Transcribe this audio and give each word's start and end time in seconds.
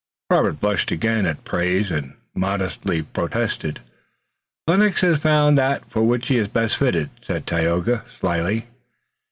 Robert 0.31 0.59
blushed 0.59 0.89
again 0.89 1.27
at 1.27 1.43
praise 1.43 1.91
and 1.91 2.15
modestly 2.33 3.03
protested. 3.03 3.81
"Lennox 4.65 5.01
has 5.01 5.21
found 5.21 5.59
that 5.59 5.87
for 5.91 6.01
which 6.01 6.29
he 6.29 6.39
is 6.39 6.47
best 6.47 6.75
fitted," 6.77 7.11
said 7.21 7.45
Tayoga, 7.45 8.03
slyly. 8.19 8.65